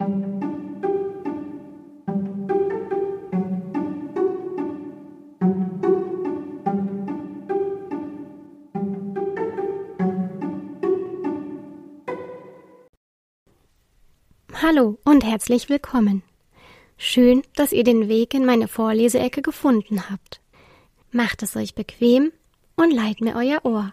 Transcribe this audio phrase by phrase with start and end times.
[0.00, 0.08] Hallo
[15.04, 16.24] und herzlich willkommen.
[16.96, 20.40] Schön, dass ihr den Weg in meine Vorleseecke gefunden habt.
[21.12, 22.32] Macht es euch bequem
[22.74, 23.92] und leiht mir euer Ohr.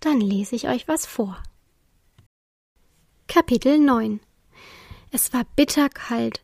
[0.00, 1.42] Dann lese ich euch was vor.
[3.28, 4.20] Kapitel 9
[5.10, 6.42] Es war bitterkalt.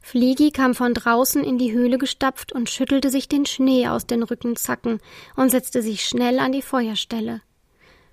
[0.00, 4.22] Fliegi kam von draußen in die Höhle gestapft und schüttelte sich den Schnee aus den
[4.22, 5.00] Rückenzacken
[5.34, 7.42] und setzte sich schnell an die Feuerstelle.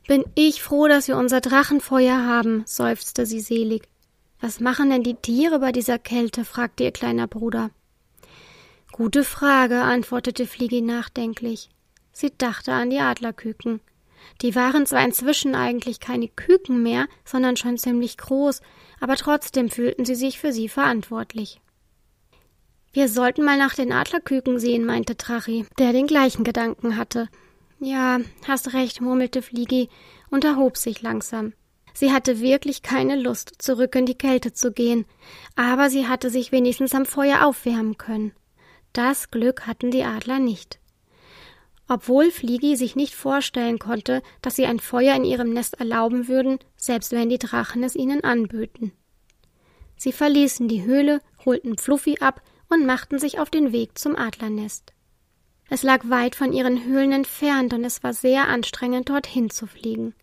[0.08, 3.88] Bin ich froh, dass wir unser Drachenfeuer haben, seufzte sie selig.
[4.42, 6.44] Was machen denn die Tiere bei dieser Kälte?
[6.44, 7.70] fragte ihr kleiner Bruder.
[8.92, 11.70] Gute Frage, antwortete Fliegi nachdenklich.
[12.12, 13.80] Sie dachte an die Adlerküken.
[14.42, 18.62] Die waren zwar inzwischen eigentlich keine Küken mehr, sondern schon ziemlich groß,
[19.00, 21.60] aber trotzdem fühlten sie sich für sie verantwortlich.
[22.92, 27.28] Wir sollten mal nach den Adlerküken sehen, meinte Trachi, der den gleichen Gedanken hatte.
[27.80, 29.90] Ja, hast recht, murmelte Fliegi
[30.30, 31.54] und erhob sich langsam.
[31.94, 35.06] Sie hatte wirklich keine Lust, zurück in die Kälte zu gehen,
[35.56, 38.32] aber sie hatte sich wenigstens am Feuer aufwärmen können.
[38.94, 40.80] Das Glück hatten die Adler nicht.
[41.88, 46.60] Obwohl Fliegi sich nicht vorstellen konnte, dass sie ein Feuer in ihrem Nest erlauben würden,
[46.78, 48.94] selbst wenn die Drachen es ihnen anböten.
[49.98, 54.94] Sie verließen die Höhle, holten Fluffy ab und machten sich auf den Weg zum Adlernest.
[55.70, 60.14] Es lag weit von ihren Höhlen entfernt und es war sehr anstrengend, dorthin zu fliegen.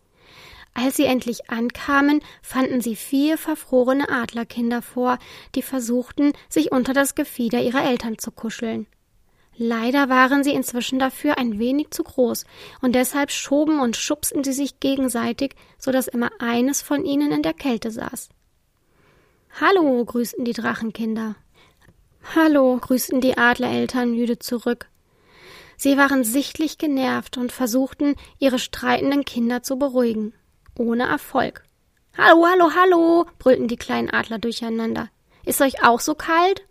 [0.73, 5.19] Als sie endlich ankamen, fanden sie vier verfrorene Adlerkinder vor,
[5.55, 8.87] die versuchten, sich unter das Gefieder ihrer Eltern zu kuscheln.
[9.57, 12.45] Leider waren sie inzwischen dafür ein wenig zu groß,
[12.81, 17.43] und deshalb schoben und schubsten sie sich gegenseitig, so dass immer eines von ihnen in
[17.43, 18.29] der Kälte saß.
[19.59, 21.35] Hallo, grüßten die Drachenkinder.
[22.35, 24.87] Hallo, grüßten die Adlereltern müde zurück.
[25.75, 30.33] Sie waren sichtlich genervt und versuchten, ihre streitenden Kinder zu beruhigen
[30.81, 31.63] ohne Erfolg.
[32.17, 35.09] Hallo, hallo, hallo, brüllten die kleinen Adler durcheinander.
[35.45, 36.63] Ist euch auch so kalt?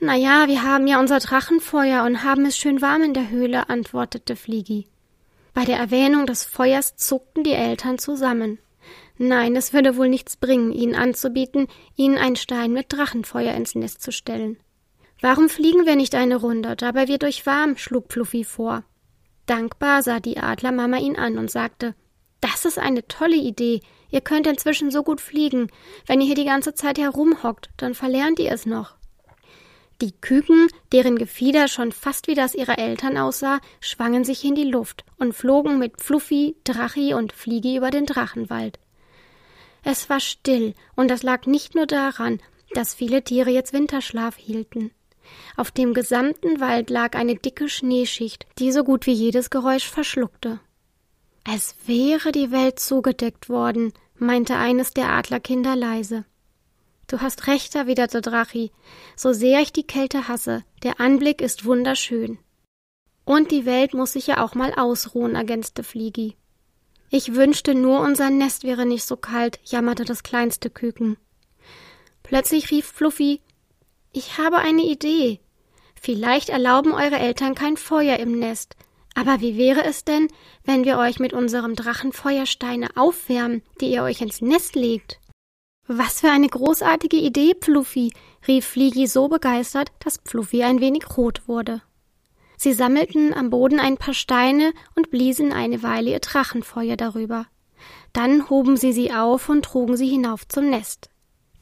[0.00, 3.68] Na ja, wir haben ja unser Drachenfeuer und haben es schön warm in der Höhle,
[3.68, 4.86] antwortete Fliegi.
[5.54, 8.58] Bei der Erwähnung des Feuers zuckten die Eltern zusammen.
[9.16, 11.66] Nein, es würde wohl nichts bringen, ihnen anzubieten,
[11.96, 14.58] ihnen einen Stein mit Drachenfeuer ins Nest zu stellen.
[15.20, 16.76] Warum fliegen wir nicht eine Runde?
[16.76, 18.84] Dabei wird euch warm, schlug Fluffy vor.
[19.46, 21.96] Dankbar sah die Adlermama ihn an und sagte,
[22.40, 23.80] das ist eine tolle Idee.
[24.10, 25.72] Ihr könnt inzwischen so gut fliegen.
[26.06, 28.97] Wenn ihr hier die ganze Zeit herumhockt, dann verlernt ihr es noch.
[30.00, 34.70] Die Küken, deren Gefieder schon fast wie das ihrer Eltern aussah, schwangen sich in die
[34.70, 38.78] Luft und flogen mit Fluffy, Drachi und Fliegi über den Drachenwald.
[39.82, 42.40] Es war still, und das lag nicht nur daran,
[42.74, 44.92] dass viele Tiere jetzt Winterschlaf hielten.
[45.56, 50.60] Auf dem gesamten Wald lag eine dicke Schneeschicht, die so gut wie jedes Geräusch verschluckte.
[51.44, 56.24] Es wäre die Welt zugedeckt worden, meinte eines der Adlerkinder leise.
[57.08, 58.70] Du hast recht, erwiderte Drachi.
[59.16, 62.38] So sehr ich die Kälte hasse, der Anblick ist wunderschön.
[63.24, 66.36] Und die Welt muss sich ja auch mal ausruhen, ergänzte Fliegi.
[67.10, 71.16] Ich wünschte nur, unser Nest wäre nicht so kalt, jammerte das kleinste Küken.
[72.22, 73.40] Plötzlich rief Fluffy
[74.12, 75.40] Ich habe eine Idee.
[75.98, 78.76] Vielleicht erlauben eure Eltern kein Feuer im Nest,
[79.14, 80.28] aber wie wäre es denn,
[80.64, 85.18] wenn wir euch mit unserem Drachenfeuersteine aufwärmen, die ihr euch ins Nest legt?
[85.90, 88.12] Was für eine großartige Idee, Fluffy,
[88.46, 91.80] rief Fliegi so begeistert, dass Fluffy ein wenig rot wurde.
[92.58, 97.46] Sie sammelten am Boden ein paar Steine und bliesen eine Weile ihr Drachenfeuer darüber.
[98.12, 101.08] Dann hoben sie sie auf und trugen sie hinauf zum Nest.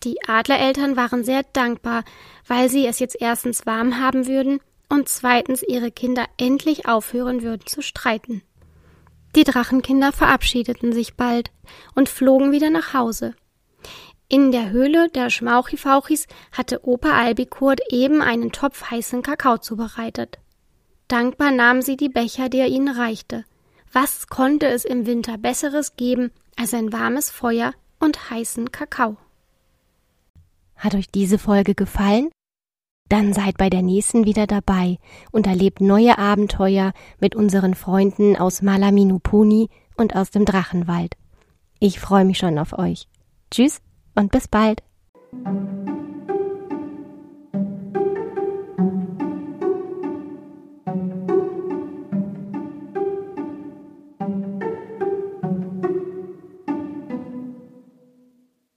[0.03, 2.03] Die Adlereltern waren sehr dankbar,
[2.48, 4.58] weil sie es jetzt erstens warm haben würden
[4.88, 8.43] und zweitens ihre Kinder endlich aufhören würden zu streiten.
[9.37, 11.53] Die Drachenkinder verabschiedeten sich bald
[11.94, 13.37] und flogen wieder nach Hause.
[14.28, 20.40] In der Höhle der Schmauchifauchis hatte Opa Albikurt eben einen Topf heißen Kakao zubereitet.
[21.06, 23.44] Dankbar nahm sie die Becher, die er ihnen reichte.
[23.93, 29.17] Was konnte es im Winter Besseres geben als ein warmes Feuer und heißen Kakao?
[30.75, 32.31] Hat euch diese Folge gefallen?
[33.08, 34.99] Dann seid bei der nächsten wieder dabei
[35.31, 41.14] und erlebt neue Abenteuer mit unseren Freunden aus Malaminupuni und aus dem Drachenwald.
[41.79, 43.06] Ich freue mich schon auf euch.
[43.52, 43.81] Tschüss
[44.17, 44.83] und bis bald.